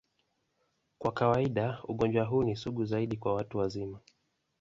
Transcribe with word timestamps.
Kwa 0.97 1.11
kawaida, 1.11 1.79
ugonjwa 1.83 2.23
huu 2.25 2.43
ni 2.43 2.55
sugu 2.55 2.85
zaidi 2.85 3.17
kwa 3.17 3.33
watu 3.35 3.57
wazima. 3.57 3.99